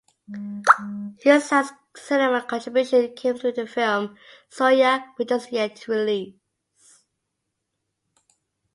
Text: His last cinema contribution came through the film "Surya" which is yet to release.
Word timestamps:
His 1.19 1.51
last 1.51 1.75
cinema 1.95 2.41
contribution 2.41 3.13
came 3.13 3.37
through 3.37 3.51
the 3.51 3.67
film 3.67 4.17
"Surya" 4.49 5.13
which 5.17 5.31
is 5.31 5.51
yet 5.51 5.75
to 5.75 5.91
release. 5.91 6.33